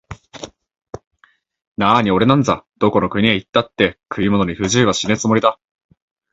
[1.77, 5.59] なあにおれなんざ、どこの国へ行ったって食い物に不自由はしねえつもりだ